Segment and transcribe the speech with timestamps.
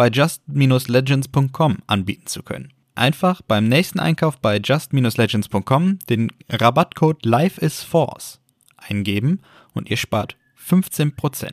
[0.00, 2.72] bei just-legends.com anbieten zu können.
[2.94, 8.40] Einfach beim nächsten Einkauf bei just-legends.com den Rabattcode LifeIsForce
[8.78, 9.42] eingeben
[9.74, 11.52] und ihr spart 15%.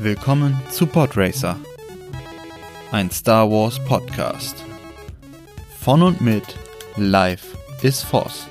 [0.00, 1.56] Willkommen zu Podracer,
[2.90, 4.64] ein Star Wars Podcast.
[5.78, 6.56] Von und mit
[6.96, 8.48] Life is Force.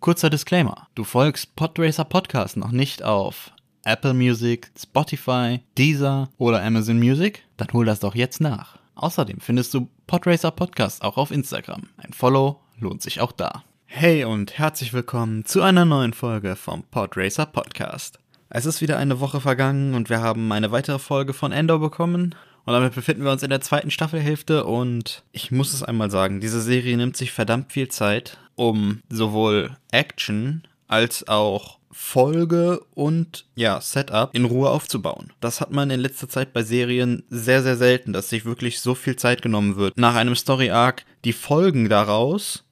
[0.00, 3.52] Kurzer Disclaimer: Du folgst Podracer Podcast noch nicht auf
[3.84, 7.44] Apple Music, Spotify, Deezer oder Amazon Music?
[7.56, 8.78] Dann hol das doch jetzt nach.
[8.94, 11.88] Außerdem findest du Podracer Podcast auch auf Instagram.
[11.96, 13.62] Ein Follow lohnt sich auch da.
[13.86, 18.18] Hey und herzlich willkommen zu einer neuen Folge vom Podracer Podcast.
[18.50, 22.34] Es ist wieder eine Woche vergangen und wir haben eine weitere Folge von Endor bekommen.
[22.64, 26.40] Und damit befinden wir uns in der zweiten Staffelhälfte und ich muss es einmal sagen,
[26.40, 33.80] diese Serie nimmt sich verdammt viel Zeit, um sowohl Action als auch Folge und ja,
[33.80, 35.32] Setup in Ruhe aufzubauen.
[35.40, 38.94] Das hat man in letzter Zeit bei Serien sehr, sehr selten, dass sich wirklich so
[38.94, 39.96] viel Zeit genommen wird.
[39.96, 42.64] Nach einem Story Arc die Folgen daraus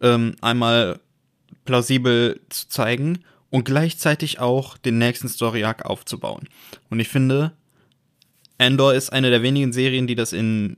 [0.00, 1.00] ähm, einmal
[1.64, 6.48] plausibel zu zeigen und gleichzeitig auch den nächsten Story Arc aufzubauen.
[6.90, 7.52] Und ich finde,
[8.58, 10.76] Endor ist eine der wenigen Serien, die das in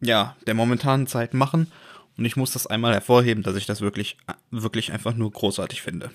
[0.00, 1.70] ja, der momentanen Zeit machen.
[2.16, 4.16] Und ich muss das einmal hervorheben, dass ich das wirklich,
[4.50, 6.10] wirklich einfach nur großartig finde.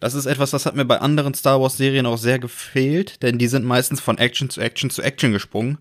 [0.00, 3.38] Das ist etwas, das hat mir bei anderen Star Wars Serien auch sehr gefehlt, denn
[3.38, 5.78] die sind meistens von Action zu Action zu Action gesprungen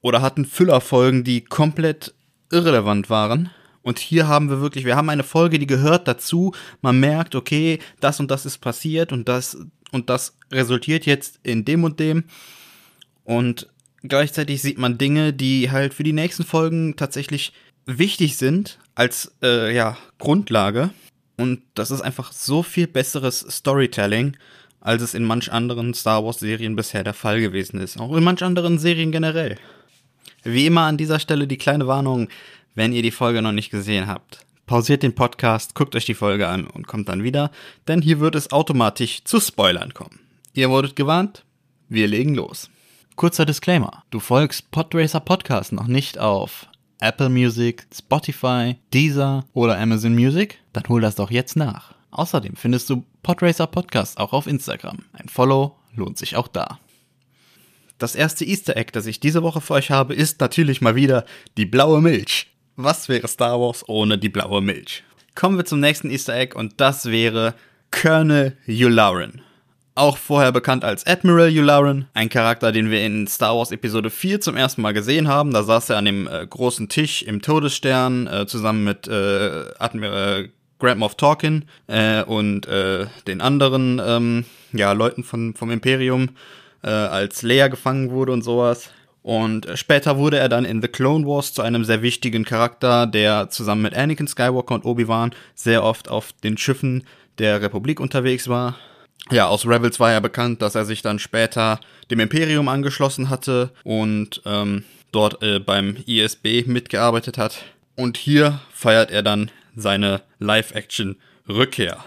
[0.00, 2.14] oder hatten Füllerfolgen, die komplett
[2.50, 3.50] irrelevant waren.
[3.82, 6.54] Und hier haben wir wirklich, wir haben eine Folge, die gehört dazu.
[6.80, 9.58] Man merkt, okay, das und das ist passiert und das
[9.92, 12.24] und das resultiert jetzt in dem und dem.
[13.24, 13.68] Und
[14.02, 17.52] gleichzeitig sieht man Dinge, die halt für die nächsten Folgen tatsächlich
[17.84, 20.90] wichtig sind als äh, ja, Grundlage.
[21.38, 24.36] Und das ist einfach so viel besseres Storytelling,
[24.80, 27.98] als es in manch anderen Star Wars Serien bisher der Fall gewesen ist.
[27.98, 29.56] Auch in manch anderen Serien generell.
[30.42, 32.28] Wie immer an dieser Stelle die kleine Warnung,
[32.74, 34.40] wenn ihr die Folge noch nicht gesehen habt.
[34.66, 37.50] Pausiert den Podcast, guckt euch die Folge an und kommt dann wieder,
[37.86, 40.20] denn hier wird es automatisch zu Spoilern kommen.
[40.54, 41.44] Ihr wurdet gewarnt,
[41.88, 42.68] wir legen los.
[43.16, 46.68] Kurzer Disclaimer, du folgst Podracer Podcast noch nicht auf
[47.00, 50.58] Apple Music, Spotify, Deezer oder Amazon Music?
[50.72, 51.94] Dann hol das doch jetzt nach.
[52.10, 55.04] Außerdem findest du Podracer Podcast auch auf Instagram.
[55.12, 56.80] Ein Follow lohnt sich auch da.
[57.98, 61.24] Das erste Easter Egg, das ich diese Woche für euch habe, ist natürlich mal wieder
[61.56, 62.48] die blaue Milch.
[62.76, 65.02] Was wäre Star Wars ohne die blaue Milch?
[65.34, 67.54] Kommen wir zum nächsten Easter Egg und das wäre
[67.90, 69.42] Colonel Yularen.
[69.98, 74.40] Auch vorher bekannt als Admiral Yularen, ein Charakter, den wir in Star Wars Episode 4
[74.40, 75.50] zum ersten Mal gesehen haben.
[75.50, 80.50] Da saß er an dem äh, großen Tisch im Todesstern äh, zusammen mit äh, Admiral
[80.78, 86.28] Grand Moff Tarkin äh, und äh, den anderen ähm, ja, Leuten von, vom Imperium,
[86.84, 88.90] äh, als Leia gefangen wurde und sowas.
[89.22, 93.50] Und später wurde er dann in The Clone Wars zu einem sehr wichtigen Charakter, der
[93.50, 97.02] zusammen mit Anakin Skywalker und Obi-Wan sehr oft auf den Schiffen
[97.38, 98.76] der Republik unterwegs war.
[99.30, 101.80] Ja, aus Rebels war ja bekannt, dass er sich dann später
[102.10, 107.62] dem Imperium angeschlossen hatte und ähm, dort äh, beim ISB mitgearbeitet hat.
[107.94, 112.04] Und hier feiert er dann seine Live-Action-Rückkehr.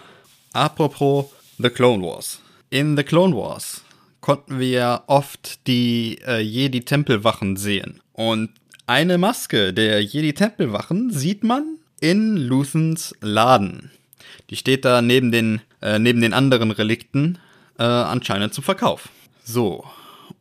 [0.53, 1.27] Apropos
[1.57, 2.41] The Clone Wars.
[2.69, 3.83] In The Clone Wars
[4.21, 8.01] konnten wir oft die äh, Jedi-Tempelwachen sehen.
[8.13, 8.51] Und
[8.87, 13.91] eine Maske der Jedi-Tempelwachen sieht man in Luthens Laden.
[14.49, 17.37] Die steht da neben den, äh, neben den anderen Relikten
[17.77, 19.09] äh, anscheinend zum Verkauf.
[19.43, 19.85] So.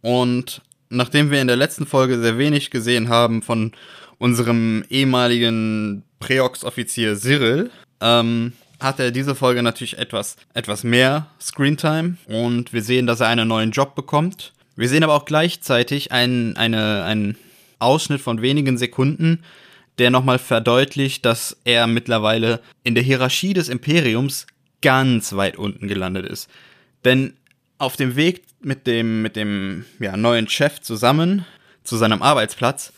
[0.02, 3.72] Und nachdem wir in der letzten Folge sehr wenig gesehen haben von
[4.18, 7.70] unserem ehemaligen Preox-Offizier Cyril,
[8.00, 13.28] ähm, hat er diese Folge natürlich etwas, etwas mehr Screentime und wir sehen, dass er
[13.28, 14.52] einen neuen Job bekommt.
[14.76, 17.36] Wir sehen aber auch gleichzeitig einen, eine, einen
[17.78, 19.42] Ausschnitt von wenigen Sekunden,
[19.98, 24.46] der nochmal verdeutlicht, dass er mittlerweile in der Hierarchie des Imperiums
[24.82, 26.48] ganz weit unten gelandet ist.
[27.04, 27.34] Denn
[27.78, 31.44] auf dem Weg mit dem, mit dem ja, neuen Chef zusammen
[31.82, 32.92] zu seinem Arbeitsplatz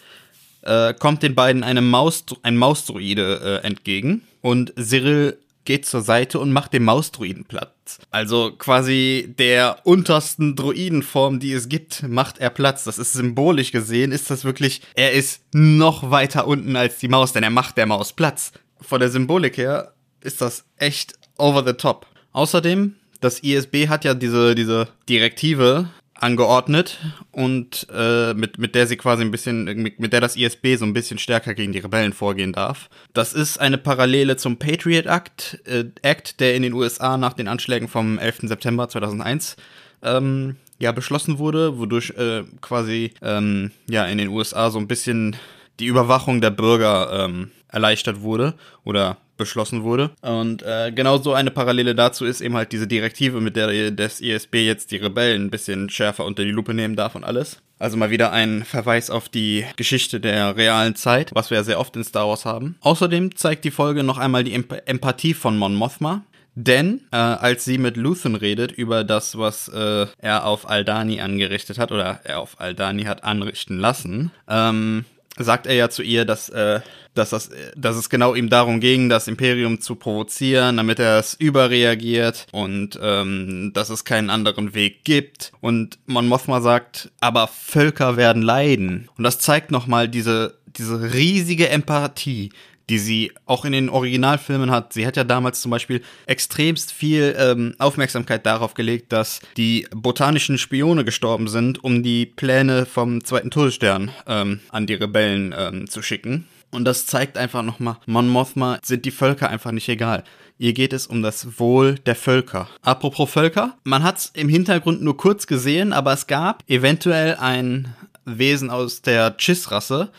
[0.62, 6.40] äh, kommt den beiden eine Maus, ein Mausdruide äh, entgegen und Cyril geht zur Seite
[6.40, 8.00] und macht dem Mausdruiden Platz.
[8.10, 12.84] Also quasi der untersten Druidenform, die es gibt, macht er Platz.
[12.84, 17.32] Das ist symbolisch gesehen, ist das wirklich, er ist noch weiter unten als die Maus,
[17.32, 18.52] denn er macht der Maus Platz.
[18.80, 22.06] Von der Symbolik her ist das echt over the top.
[22.32, 25.88] Außerdem, das ISB hat ja diese, diese Direktive,
[26.22, 26.98] angeordnet
[27.32, 30.84] und äh, mit, mit der sie quasi ein bisschen, mit, mit der das ISB so
[30.84, 32.88] ein bisschen stärker gegen die Rebellen vorgehen darf.
[33.12, 37.48] Das ist eine Parallele zum Patriot Act, äh, Act, der in den USA nach den
[37.48, 38.42] Anschlägen vom 11.
[38.42, 39.56] September 2001
[40.02, 45.34] ähm, ja beschlossen wurde, wodurch äh, quasi ähm, ja in den USA so ein bisschen
[45.80, 50.10] die Überwachung der Bürger ähm, erleichtert wurde oder beschlossen wurde.
[50.20, 54.20] Und äh, genau so eine Parallele dazu ist eben halt diese Direktive, mit der das
[54.20, 57.62] ISB jetzt die Rebellen ein bisschen schärfer unter die Lupe nehmen darf und alles.
[57.78, 61.80] Also mal wieder ein Verweis auf die Geschichte der realen Zeit, was wir ja sehr
[61.80, 62.76] oft in Star Wars haben.
[62.80, 66.22] Außerdem zeigt die Folge noch einmal die Emp Empathie von Mon Mothma,
[66.54, 71.78] denn äh, als sie mit Luthen redet über das, was äh, er auf Aldani angerichtet
[71.78, 75.04] hat oder er auf Aldani hat anrichten lassen, ähm,
[75.38, 76.80] sagt er ja zu ihr, dass, äh,
[77.14, 81.34] dass, das, dass es genau ihm darum ging, das Imperium zu provozieren, damit er es
[81.34, 85.52] überreagiert und ähm, dass es keinen anderen Weg gibt.
[85.60, 89.08] Und Mon Mothma sagt, aber Völker werden leiden.
[89.16, 92.50] Und das zeigt nochmal diese, diese riesige Empathie,
[92.92, 94.92] die sie auch in den Originalfilmen hat.
[94.92, 100.58] Sie hat ja damals zum Beispiel extremst viel ähm, Aufmerksamkeit darauf gelegt, dass die botanischen
[100.58, 106.02] Spione gestorben sind, um die Pläne vom zweiten Todesstern ähm, an die Rebellen ähm, zu
[106.02, 106.46] schicken.
[106.70, 110.22] Und das zeigt einfach nochmal, Mon Mothma sind die Völker einfach nicht egal.
[110.58, 112.68] Ihr geht es um das Wohl der Völker.
[112.82, 117.94] Apropos Völker, man hat es im Hintergrund nur kurz gesehen, aber es gab eventuell ein
[118.26, 120.10] Wesen aus der Chiss-Rasse,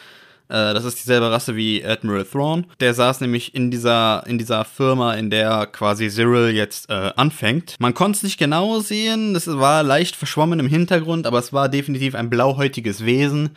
[0.49, 2.65] äh, das ist dieselbe Rasse wie Admiral Thrawn.
[2.79, 7.75] Der saß nämlich in dieser, in dieser Firma, in der quasi Cyril jetzt äh, anfängt.
[7.79, 11.69] Man konnte es nicht genau sehen, es war leicht verschwommen im Hintergrund, aber es war
[11.69, 13.51] definitiv ein blauhäutiges Wesen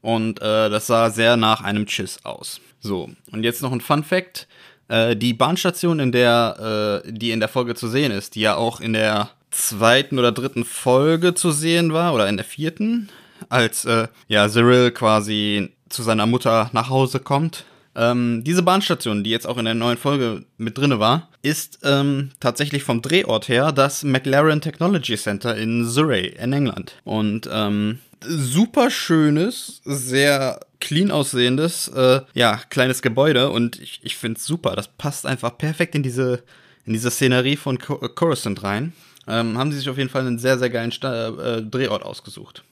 [0.00, 2.60] und äh, das sah sehr nach einem Chiss aus.
[2.80, 4.48] So, und jetzt noch ein Fun Fact.
[4.88, 8.56] Äh, die Bahnstation, in der, äh, die in der Folge zu sehen ist, die ja
[8.56, 13.08] auch in der zweiten oder dritten Folge zu sehen war, oder in der vierten,
[13.48, 17.64] als äh, ja Cyril quasi zu seiner Mutter nach Hause kommt.
[17.94, 22.30] Ähm, diese Bahnstation, die jetzt auch in der neuen Folge mit drinne war, ist ähm,
[22.40, 26.96] tatsächlich vom Drehort her das McLaren Technology Center in Surrey in England.
[27.04, 34.38] Und ähm, super schönes, sehr clean aussehendes, äh, ja, kleines Gebäude und ich, ich finde
[34.38, 34.74] es super.
[34.74, 36.42] Das passt einfach perfekt in diese,
[36.86, 38.92] in diese Szenerie von Coruscant rein.
[39.28, 42.64] Ähm, haben sie sich auf jeden Fall einen sehr, sehr geilen Sta äh, Drehort ausgesucht.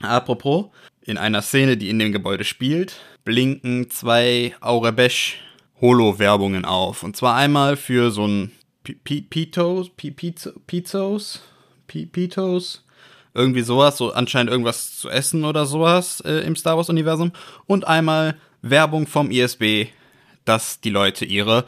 [0.00, 0.66] Apropos,
[1.06, 5.38] in einer Szene, die in dem Gebäude spielt, blinken zwei Aurebesh
[5.80, 7.02] Holo-Werbungen auf.
[7.02, 8.52] Und zwar einmal für so ein
[8.82, 11.40] Pitos, Pitos,
[11.86, 12.84] Pitos,
[13.34, 17.32] irgendwie sowas, so anscheinend irgendwas zu essen oder sowas äh, im Star Wars-Universum.
[17.66, 19.88] Und einmal Werbung vom ISB,
[20.44, 21.66] dass die Leute ihre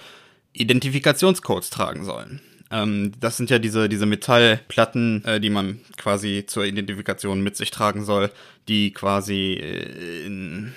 [0.53, 2.41] Identifikationscodes tragen sollen.
[2.71, 7.71] Ähm, das sind ja diese, diese Metallplatten, äh, die man quasi zur Identifikation mit sich
[7.71, 8.31] tragen soll,
[8.69, 10.73] die quasi äh, in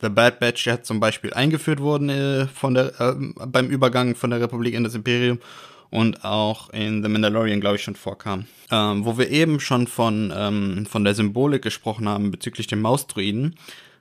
[0.00, 3.14] The Bad Batch ja zum Beispiel eingeführt wurden äh, von der, äh,
[3.46, 5.40] beim Übergang von der Republik in das Imperium
[5.90, 8.46] und auch in The Mandalorian, glaube ich, schon vorkam.
[8.70, 13.56] Ähm, wo wir eben schon von, ähm, von der Symbolik gesprochen haben bezüglich dem Mausdruiden.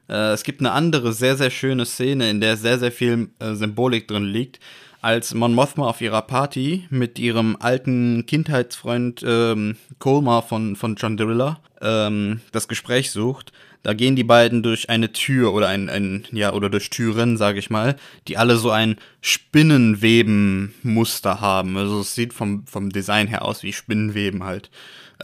[0.07, 4.07] Äh, es gibt eine andere sehr, sehr schöne Szene, in der sehr, sehr viel Symbolik
[4.07, 4.59] drin liegt
[5.03, 11.17] als Mon Mothma auf ihrer Party mit ihrem alten Kindheitsfreund ähm, Colmar von, von John
[11.17, 13.51] Driller ähm, das Gespräch sucht.
[13.83, 17.59] Da gehen die beiden durch eine Tür oder ein, ein ja, oder durch Türen, sage
[17.59, 17.97] ich mal,
[18.29, 21.75] die alle so ein Spinnenweben-Muster haben.
[21.75, 24.69] Also es sieht vom, vom Design her aus wie Spinnenweben halt.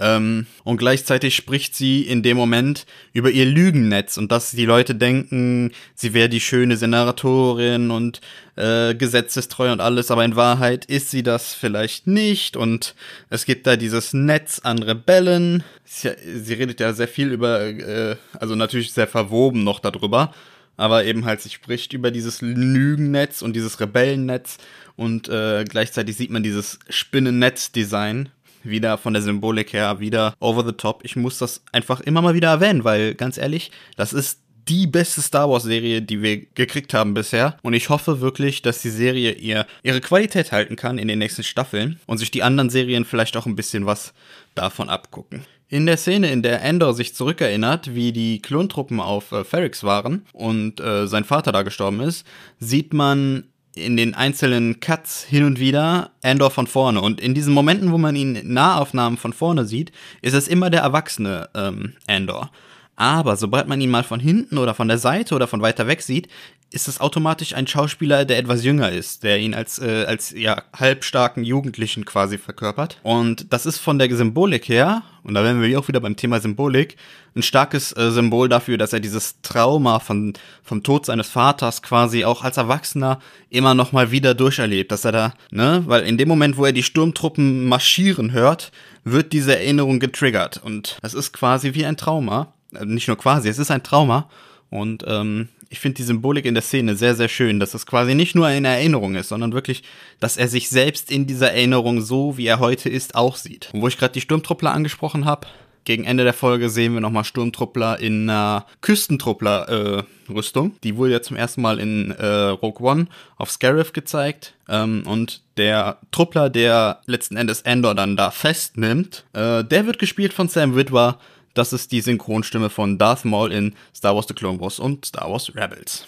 [0.01, 4.96] Ähm, und gleichzeitig spricht sie in dem Moment über ihr Lügennetz und dass die Leute
[4.96, 8.22] denken, sie wäre die schöne Senatorin und
[8.56, 12.96] äh, gesetzestreu und alles, aber in Wahrheit ist sie das vielleicht nicht und
[13.29, 15.65] es gibt da dieses Netz an Rebellen.
[15.84, 20.34] Sie, sie redet ja sehr viel über, äh, also natürlich sehr verwoben noch darüber,
[20.77, 24.60] aber eben halt, sie spricht über dieses Lügennetz und dieses Rebellennetz
[24.96, 28.29] und äh, gleichzeitig sieht man dieses Spinnennetz-Design
[28.63, 31.01] wieder von der Symbolik her, wieder over the top.
[31.04, 35.22] Ich muss das einfach immer mal wieder erwähnen, weil ganz ehrlich, das ist die beste
[35.22, 37.58] Star Wars Serie, die wir gekriegt haben bisher.
[37.63, 41.44] Und ich hoffe wirklich, dass die Serie ihr, ihre Qualität halten kann in den nächsten
[41.44, 44.13] Staffeln und sich die anderen Serien vielleicht auch ein bisschen was
[44.56, 45.44] davon abgucken.
[45.70, 50.25] In der Szene, in der Endor sich zurückerinnert, wie die Klontruppen auf äh, Ferrix waren
[50.34, 52.25] und äh, sein Vater da gestorben ist,
[52.60, 53.46] sieht man
[53.80, 57.02] in den einzelnen Cuts hin und wieder Andor von vorne.
[57.02, 60.70] Und in diesen Momenten, wo man ihn in Nahaufnahmen von vorne sieht, ist es immer
[60.70, 62.52] der erwachsene ähm, Andor.
[62.96, 66.02] Aber sobald man ihn mal von hinten oder von der Seite oder von weiter weg
[66.02, 66.28] sieht,
[66.72, 70.64] ist es automatisch ein Schauspieler, der etwas jünger ist, der ihn als, äh, als ja,
[70.76, 73.00] halbstarken Jugendlichen quasi verkörpert.
[73.04, 76.40] Und das ist von der Symbolik her, und da wären wir auch wieder beim Thema
[76.40, 76.96] Symbolik,
[77.36, 80.34] ein starkes äh, Symbol dafür, dass er dieses Trauma von,
[80.64, 85.12] vom Tod seines Vaters quasi auch als Erwachsener immer noch mal wieder durcherlebt, dass er
[85.12, 88.72] da, ne, weil in dem Moment, wo er die Sturmtruppen marschieren hört,
[89.04, 90.62] wird diese Erinnerung getriggert.
[90.64, 94.30] Und das ist quasi wie ein Trauma, äh, nicht nur quasi, es ist ein Trauma.
[94.70, 98.16] Und ähm, ich finde die Symbolik in der Szene sehr, sehr schön, dass es quasi
[98.16, 99.84] nicht nur eine Erinnerung ist, sondern wirklich,
[100.20, 103.70] dass er sich selbst in dieser Erinnerung so, wie er heute ist, auch sieht.
[103.74, 105.48] Und wo ich gerade die Sturmtruppler angesprochen habe,
[105.86, 110.68] gegen Ende der Folge sehen wir nochmal Sturmtruppler in einer Küstentruppler-Rüstung.
[110.68, 113.08] Äh, die wurde ja zum ersten Mal in äh, Rogue One
[113.38, 114.54] auf Scarif gezeigt.
[114.68, 120.34] Ähm, und der Truppler, der letzten Endes Endor dann da festnimmt, äh, der wird gespielt
[120.34, 121.18] von Sam Witwer,
[121.53, 125.29] das ist die Synchronstimme von Darth Maul in Star Wars The Clone Wars und Star
[125.29, 126.08] Wars Rebels.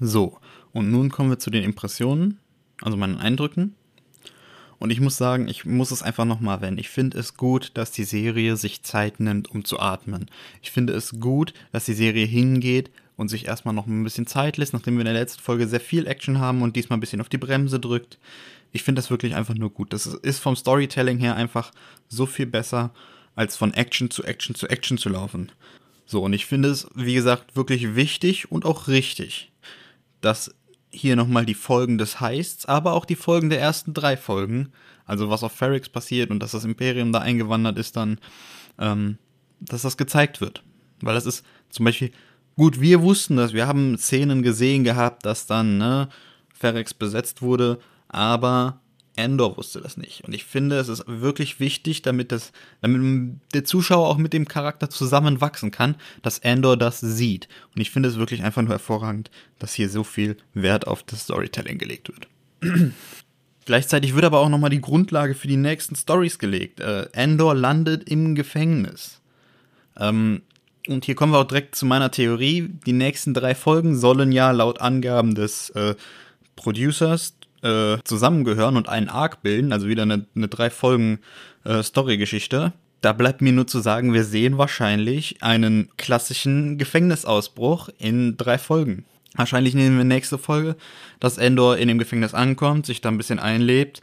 [0.00, 0.38] So,
[0.72, 2.38] und nun kommen wir zu den Impressionen,
[2.82, 3.74] also meinen Eindrücken.
[4.78, 6.78] Und ich muss sagen, ich muss es einfach nochmal erwähnen.
[6.78, 10.26] Ich finde es gut, dass die Serie sich Zeit nimmt, um zu atmen.
[10.62, 14.56] Ich finde es gut, dass die Serie hingeht und sich erstmal noch ein bisschen Zeit
[14.56, 17.20] lässt, nachdem wir in der letzten Folge sehr viel Action haben und diesmal ein bisschen
[17.20, 18.18] auf die Bremse drückt.
[18.70, 19.92] Ich finde das wirklich einfach nur gut.
[19.92, 21.72] Das ist vom Storytelling her einfach
[22.08, 22.92] so viel besser
[23.38, 25.52] als von Action zu Action zu Action zu laufen.
[26.06, 29.52] So, und ich finde es, wie gesagt, wirklich wichtig und auch richtig,
[30.20, 30.52] dass
[30.90, 34.72] hier nochmal die Folgen des Heists, aber auch die Folgen der ersten drei Folgen,
[35.06, 38.18] also was auf Ferrix passiert und dass das Imperium da eingewandert ist, dann,
[38.76, 39.18] ähm,
[39.60, 40.64] dass das gezeigt wird.
[41.00, 42.10] Weil das ist zum Beispiel,
[42.56, 46.08] gut, wir wussten das, wir haben Szenen gesehen gehabt, dass dann, ne,
[46.52, 47.78] Ferrix besetzt wurde,
[48.08, 48.80] aber
[49.18, 50.24] Endor wusste das nicht.
[50.24, 54.46] Und ich finde, es ist wirklich wichtig, damit, das, damit der Zuschauer auch mit dem
[54.46, 57.48] Charakter zusammenwachsen kann, dass Endor das sieht.
[57.74, 61.24] Und ich finde es wirklich einfach nur hervorragend, dass hier so viel Wert auf das
[61.24, 62.28] Storytelling gelegt wird.
[63.66, 66.80] Gleichzeitig wird aber auch nochmal die Grundlage für die nächsten Stories gelegt.
[66.80, 69.20] Äh, Endor landet im Gefängnis.
[69.98, 70.42] Ähm,
[70.86, 72.70] und hier kommen wir auch direkt zu meiner Theorie.
[72.86, 75.96] Die nächsten drei Folgen sollen ja laut Angaben des äh,
[76.56, 81.20] Producers äh, zusammengehören und einen Arc bilden, also wieder eine, eine drei Folgen
[81.64, 82.72] äh, Story-Geschichte.
[83.00, 89.04] Da bleibt mir nur zu sagen, wir sehen wahrscheinlich einen klassischen Gefängnisausbruch in drei Folgen.
[89.36, 90.76] Wahrscheinlich nehmen wir nächste Folge,
[91.20, 94.00] dass Endor in dem Gefängnis ankommt, sich da ein bisschen einlebt.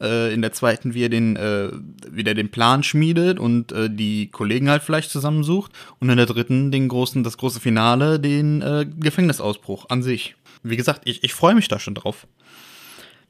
[0.00, 1.70] Äh, in der zweiten, wie er den, äh,
[2.10, 5.72] wieder den Plan schmiedet und äh, die Kollegen halt vielleicht zusammensucht.
[5.98, 10.36] Und in der dritten den großen, das große Finale, den äh, Gefängnisausbruch an sich.
[10.62, 12.26] Wie gesagt, ich, ich freue mich da schon drauf.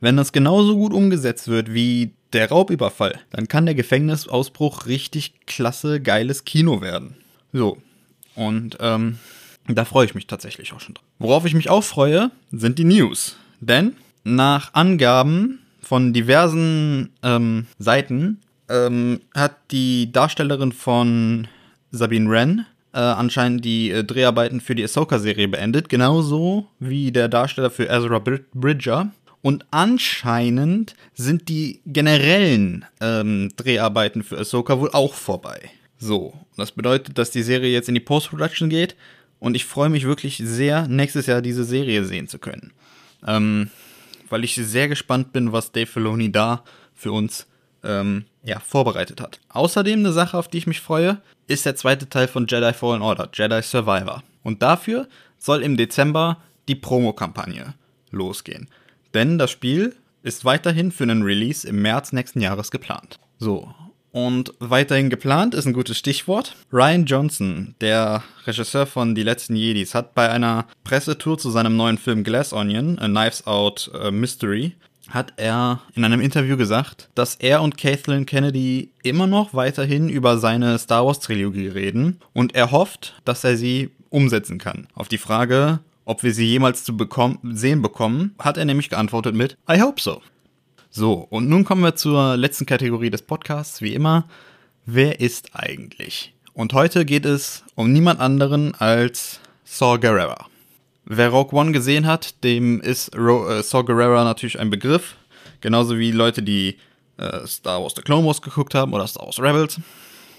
[0.00, 6.00] Wenn das genauso gut umgesetzt wird wie der Raubüberfall, dann kann der Gefängnisausbruch richtig klasse,
[6.00, 7.16] geiles Kino werden.
[7.52, 7.78] So.
[8.34, 9.18] Und ähm,
[9.68, 11.04] da freue ich mich tatsächlich auch schon drauf.
[11.18, 13.36] Worauf ich mich auch freue, sind die News.
[13.60, 21.48] Denn nach Angaben von diversen ähm, Seiten ähm, hat die Darstellerin von
[21.90, 27.70] Sabine Wren äh, anscheinend die äh, Dreharbeiten für die Ahsoka-Serie beendet, genauso wie der Darsteller
[27.70, 28.22] für Ezra
[28.54, 29.10] Bridger.
[29.42, 35.70] Und anscheinend sind die generellen ähm, Dreharbeiten für Ahsoka wohl auch vorbei.
[35.98, 38.96] So, das bedeutet, dass die Serie jetzt in die Post-Production geht
[39.38, 42.72] und ich freue mich wirklich sehr, nächstes Jahr diese Serie sehen zu können.
[43.26, 43.70] Ähm,
[44.28, 46.64] weil ich sehr gespannt bin, was Dave Filoni da
[46.94, 47.46] für uns
[47.84, 49.40] ähm, ja, vorbereitet hat.
[49.48, 53.02] Außerdem eine Sache, auf die ich mich freue, ist der zweite Teil von Jedi Fallen
[53.02, 54.22] Order, Jedi Survivor.
[54.42, 56.38] Und dafür soll im Dezember
[56.68, 57.74] die Promo-Kampagne
[58.10, 58.68] losgehen.
[59.16, 63.18] Denn das Spiel ist weiterhin für einen Release im März nächsten Jahres geplant.
[63.38, 63.74] So.
[64.12, 66.54] Und weiterhin geplant ist ein gutes Stichwort.
[66.70, 71.96] Ryan Johnson, der Regisseur von Die letzten Jedis, hat bei einer Pressetour zu seinem neuen
[71.96, 74.74] Film Glass Onion, A Knives Out uh, Mystery,
[75.08, 80.36] hat er in einem Interview gesagt, dass er und Kathleen Kennedy immer noch weiterhin über
[80.36, 84.88] seine Star Wars Trilogie reden und er hofft, dass er sie umsetzen kann.
[84.94, 89.34] Auf die Frage, ob wir sie jemals zu bekommen, sehen bekommen, hat er nämlich geantwortet
[89.34, 90.22] mit I hope so.
[90.88, 94.26] So, und nun kommen wir zur letzten Kategorie des Podcasts, wie immer.
[94.86, 96.32] Wer ist eigentlich?
[96.54, 100.46] Und heute geht es um niemand anderen als Saw Gerrera.
[101.04, 105.16] Wer Rogue One gesehen hat, dem ist Ro äh, Saw Gerrera natürlich ein Begriff.
[105.60, 106.78] Genauso wie Leute, die
[107.18, 109.80] äh, Star Wars The Clone Wars geguckt haben oder Star Wars Rebels.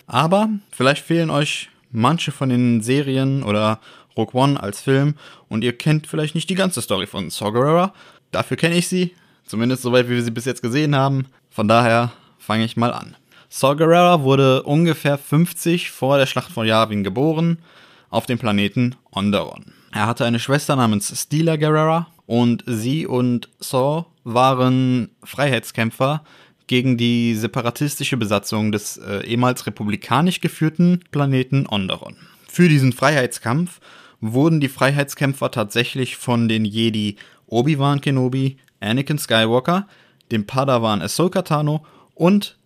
[0.08, 3.80] Aber vielleicht fehlen euch manche von den Serien oder
[4.18, 5.16] Rogue One als Film
[5.48, 7.94] und ihr kennt vielleicht nicht die ganze Story von Saw Gerrera,
[8.32, 9.14] Dafür kenne ich sie,
[9.46, 11.28] zumindest soweit wie wir sie bis jetzt gesehen haben.
[11.50, 13.16] Von daher fange ich mal an.
[13.50, 17.60] Saw Gerrera wurde ungefähr 50 vor der Schlacht von Yavin geboren
[18.10, 19.74] auf dem Planeten Onderon.
[19.92, 26.24] Er hatte eine Schwester namens Stila Gerrera und sie und Saw waren Freiheitskämpfer
[26.68, 32.18] gegen die separatistische Besatzung des äh, ehemals republikanisch geführten Planeten Onderon.
[32.50, 33.80] Für diesen Freiheitskampf
[34.22, 39.88] wurden die Freiheitskämpfer tatsächlich von den Jedi Obi-Wan Kenobi, Anakin Skywalker,
[40.32, 42.58] dem Padawan Ahsoka Tano und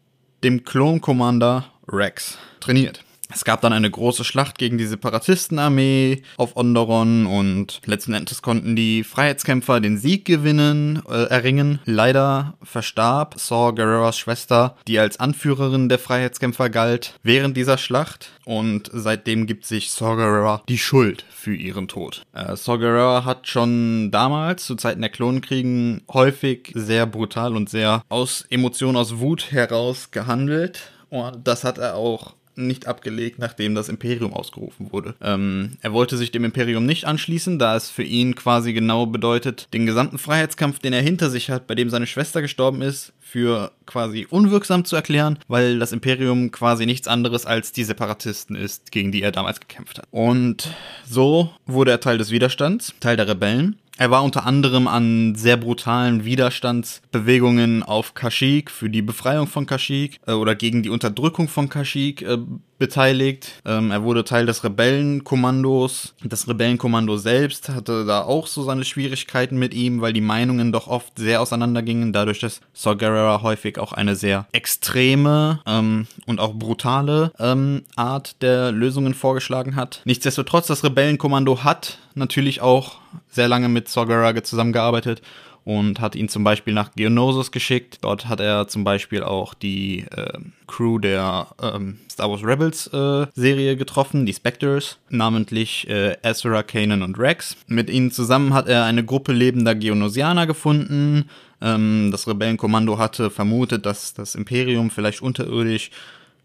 [0.43, 3.03] dem Klon Commander Rex trainiert.
[3.33, 8.75] Es gab dann eine große Schlacht gegen die Separatistenarmee auf Onderon und letzten Endes konnten
[8.75, 11.79] die Freiheitskämpfer den Sieg gewinnen, äh, erringen.
[11.85, 18.89] Leider verstarb Saw Gerreras Schwester, die als Anführerin der Freiheitskämpfer galt, während dieser Schlacht und
[18.93, 22.23] seitdem gibt sich Saw Gerrera die Schuld für ihren Tod.
[22.33, 28.03] Äh, Saw Gerrera hat schon damals, zu Zeiten der Klonkriegen, häufig sehr brutal und sehr
[28.09, 30.91] aus Emotionen, aus Wut heraus gehandelt.
[31.09, 35.15] Und das hat er auch nicht abgelegt, nachdem das Imperium ausgerufen wurde.
[35.22, 39.67] Ähm, er wollte sich dem Imperium nicht anschließen, da es für ihn quasi genau bedeutet,
[39.74, 43.72] den gesamten Freiheitskampf, den er hinter sich hat, bei dem seine Schwester gestorben ist, für
[43.86, 49.12] quasi unwirksam zu erklären, weil das Imperium quasi nichts anderes als die Separatisten ist, gegen
[49.12, 50.08] die er damals gekämpft hat.
[50.12, 50.70] Und
[51.08, 55.57] so wurde er Teil des Widerstands, Teil der Rebellen er war unter anderem an sehr
[55.57, 61.69] brutalen Widerstandsbewegungen auf Kashyyyk für die Befreiung von Kashyyyk äh, oder gegen die Unterdrückung von
[61.69, 62.38] Kashyyyk äh,
[62.79, 63.62] beteiligt.
[63.63, 66.15] Ähm, er wurde Teil des Rebellenkommandos.
[66.24, 70.88] Das Rebellenkommando selbst hatte da auch so seine Schwierigkeiten mit ihm, weil die Meinungen doch
[70.88, 76.55] oft sehr auseinandergingen, dadurch, dass Saw Gerrera häufig auch eine sehr extreme ähm, und auch
[76.55, 80.01] brutale ähm, Art der Lösungen vorgeschlagen hat.
[80.05, 83.00] Nichtsdestotrotz, das Rebellenkommando hat natürlich auch
[83.31, 85.21] sehr lange mit Gerrera zusammengearbeitet
[85.63, 88.00] und hat ihn zum Beispiel nach Geonosis geschickt.
[88.01, 93.27] Dort hat er zum Beispiel auch die äh, Crew der ähm, Star Wars Rebels äh,
[93.35, 97.57] Serie getroffen, die Spectres, namentlich äh, Ezra, Kanan und Rex.
[97.67, 101.29] Mit ihnen zusammen hat er eine Gruppe lebender Geonosianer gefunden.
[101.61, 105.91] Ähm, das Rebellenkommando hatte vermutet, dass das Imperium vielleicht unterirdisch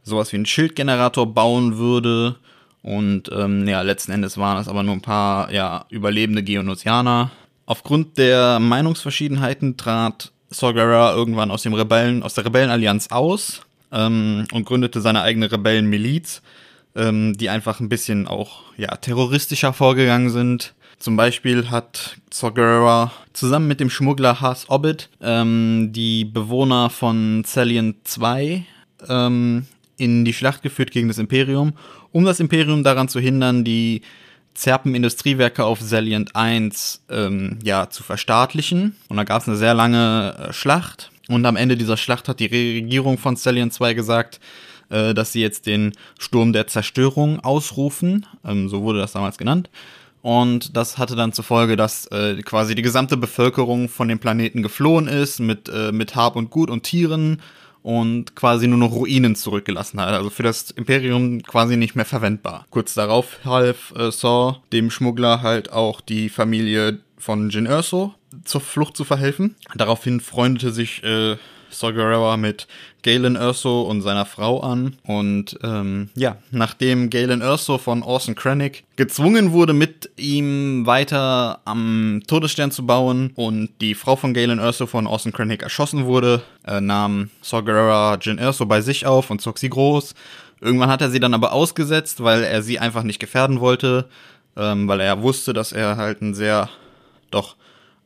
[0.03, 2.37] sowas wie einen Schildgenerator bauen würde.
[2.87, 7.31] Und ähm, ja, letzten Endes waren es aber nur ein paar ja, überlebende Geonosianer,
[7.67, 10.73] Aufgrund der Meinungsverschiedenheiten trat Saw
[11.17, 16.43] irgendwann aus dem Rebellen, aus der Rebellenallianz aus ähm, und gründete seine eigene Rebellenmiliz,
[16.95, 20.75] ähm, die einfach ein bisschen auch ja, terroristischer vorgegangen sind.
[21.01, 27.97] Zum Beispiel hat Saw zusammen mit dem Schmuggler Haas Obbit ähm, die Bewohner von Celian
[28.05, 28.65] 2
[29.09, 31.73] ähm, in die Schlacht geführt gegen das Imperium,
[32.17, 34.01] um das Imperium daran zu hindern, die
[34.55, 38.97] Zerpen Industriewerke auf Salient 1 ähm, ja, zu verstaatlichen.
[39.11, 41.11] Und da gab es eine sehr lange äh, Schlacht.
[41.29, 44.41] Und am Ende dieser Schlacht hat die Regierung von Salient 2 gesagt,
[44.89, 48.25] äh, dass sie jetzt den Sturm der Zerstörung ausrufen.
[48.47, 49.69] Ähm, so wurde das damals genannt.
[50.23, 54.63] Und das hatte dann zur Folge, dass äh, quasi die gesamte Bevölkerung von dem Planeten
[54.63, 57.43] geflohen ist, mit, äh, mit Hab und Gut und Tieren
[57.87, 60.09] und quasi nur noch Ruinen zurückgelassen hat.
[60.09, 62.67] Also für das Imperium quasi nicht mehr verwendbar.
[62.71, 68.13] Kurz darauf half äh, Saw dem Schmuggler halt auch die Familie von Jin Erso
[68.45, 69.55] zur Flucht zu verhelfen.
[69.77, 71.37] Daraufhin freundete sich äh,
[71.71, 72.67] Saw mit
[73.03, 74.97] Galen Erso und seiner Frau an.
[75.05, 82.23] Und ähm, ja, nachdem Galen Erso von Orson Krennic gezwungen wurde, mit ihm weiter am
[82.27, 86.81] Todesstern zu bauen und die Frau von Galen Erso von Orson Krennic erschossen wurde, äh,
[86.81, 90.15] nahm Saw Gerrera Jin Erso bei sich auf und zog sie groß.
[90.61, 94.09] Irgendwann hat er sie dann aber ausgesetzt, weil er sie einfach nicht gefährden wollte,
[94.57, 96.71] ähm, weil er wusste, dass er halt ein sehr
[97.31, 97.57] doch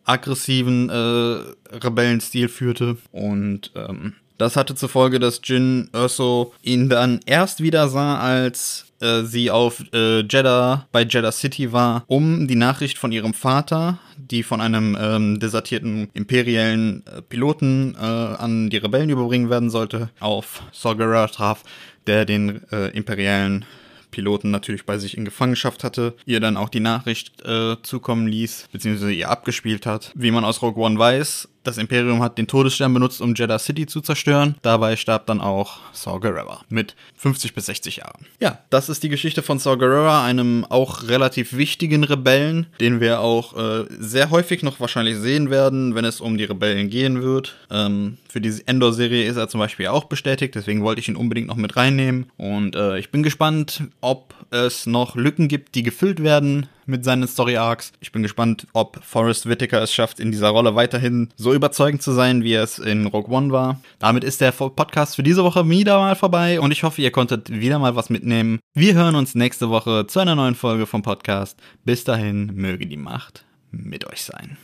[0.05, 2.97] aggressiven äh, Rebellenstil führte.
[3.13, 8.87] Und ähm, das hatte zur Folge, dass Jin Erso ihn dann erst wieder sah, als
[9.01, 13.99] äh, sie auf äh, Jeddah bei Jeddah City war, um die Nachricht von ihrem Vater,
[14.17, 20.09] die von einem ähm, desertierten imperiellen äh, Piloten äh, an die Rebellen überbringen werden sollte,
[20.21, 21.63] auf Saw traf,
[22.07, 23.65] der den äh, imperialen
[24.11, 28.69] Piloten natürlich bei sich in Gefangenschaft hatte, ihr dann auch die Nachricht äh, zukommen ließ,
[28.73, 30.13] beziehungsweise ihr abgespielt hat.
[30.15, 33.87] Wie man aus Rogue One weiß, das Imperium hat den Todesstern benutzt, um Jeddah City
[33.87, 34.55] zu zerstören.
[34.63, 38.27] Dabei starb dann auch Saw Gerrera mit 50 bis 60 Jahren.
[38.41, 43.21] Ja, das ist die Geschichte von Saw Gerrera, einem auch relativ wichtigen Rebellen, den wir
[43.21, 47.57] auch äh, sehr häufig noch wahrscheinlich sehen werden, wenn es um die Rebellen gehen wird.
[47.71, 51.49] Ähm, Für diese Endor-Serie ist er zum Beispiel auch bestätigt, deswegen wollte ich ihn unbedingt
[51.49, 52.31] noch mit reinnehmen.
[52.37, 57.27] Und äh, ich bin gespannt, ob es noch Lücken gibt, die gefüllt werden mit seinen
[57.27, 57.93] Story Arcs.
[58.01, 62.13] Ich bin gespannt, ob Forrest Whitaker es schafft, in dieser Rolle weiterhin so überzeugend zu
[62.13, 63.81] sein, wie er es in Rogue One war.
[63.99, 67.51] Damit ist der Podcast für diese Woche wieder mal vorbei und ich hoffe, ihr konntet
[67.51, 68.59] wieder mal was mitnehmen.
[68.75, 71.59] Wir hören uns nächste Woche zu einer neuen Folge vom Podcast.
[71.85, 74.59] Bis dahin möge die Macht mit euch sein.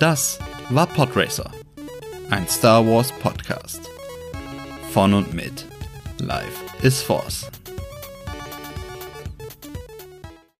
[0.00, 1.50] Das war Podracer,
[2.30, 3.80] ein Star Wars Podcast.
[4.92, 5.66] Von und mit
[6.18, 7.50] Life is Force.